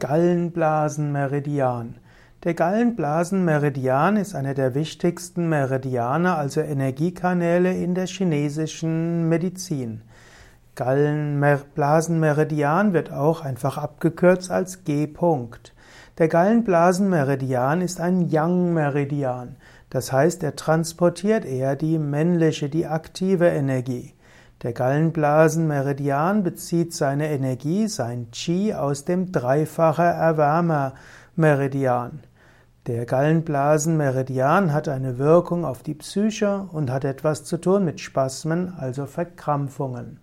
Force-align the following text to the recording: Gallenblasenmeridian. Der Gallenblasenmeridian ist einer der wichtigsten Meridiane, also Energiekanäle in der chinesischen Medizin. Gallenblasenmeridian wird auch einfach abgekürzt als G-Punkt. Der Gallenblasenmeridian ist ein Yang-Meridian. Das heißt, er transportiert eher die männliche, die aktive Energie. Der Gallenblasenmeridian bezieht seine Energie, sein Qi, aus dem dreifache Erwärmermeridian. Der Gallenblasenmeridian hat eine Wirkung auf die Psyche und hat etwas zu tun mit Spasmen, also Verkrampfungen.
Gallenblasenmeridian. 0.00 1.96
Der 2.44 2.54
Gallenblasenmeridian 2.54 4.16
ist 4.16 4.36
einer 4.36 4.54
der 4.54 4.76
wichtigsten 4.76 5.48
Meridiane, 5.48 6.36
also 6.36 6.60
Energiekanäle 6.60 7.74
in 7.74 7.96
der 7.96 8.06
chinesischen 8.06 9.28
Medizin. 9.28 10.02
Gallenblasenmeridian 10.76 12.92
wird 12.92 13.12
auch 13.12 13.44
einfach 13.44 13.76
abgekürzt 13.76 14.52
als 14.52 14.84
G-Punkt. 14.84 15.74
Der 16.18 16.28
Gallenblasenmeridian 16.28 17.80
ist 17.80 18.00
ein 18.00 18.28
Yang-Meridian. 18.28 19.56
Das 19.90 20.12
heißt, 20.12 20.44
er 20.44 20.54
transportiert 20.54 21.44
eher 21.44 21.74
die 21.74 21.98
männliche, 21.98 22.68
die 22.68 22.86
aktive 22.86 23.48
Energie. 23.48 24.14
Der 24.62 24.72
Gallenblasenmeridian 24.72 26.42
bezieht 26.42 26.92
seine 26.92 27.30
Energie, 27.30 27.86
sein 27.86 28.32
Qi, 28.32 28.74
aus 28.74 29.04
dem 29.04 29.30
dreifache 29.30 30.02
Erwärmermeridian. 30.02 32.18
Der 32.88 33.06
Gallenblasenmeridian 33.06 34.72
hat 34.72 34.88
eine 34.88 35.18
Wirkung 35.18 35.64
auf 35.64 35.84
die 35.84 35.94
Psyche 35.94 36.66
und 36.72 36.90
hat 36.90 37.04
etwas 37.04 37.44
zu 37.44 37.58
tun 37.58 37.84
mit 37.84 38.00
Spasmen, 38.00 38.74
also 38.76 39.06
Verkrampfungen. 39.06 40.18